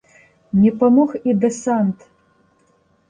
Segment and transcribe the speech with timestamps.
[0.61, 2.09] Не памог і дэсант.